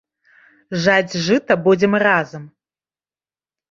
Жаць 0.85 1.19
жыта 1.27 1.53
будзем 1.69 1.93
разам. 2.09 2.43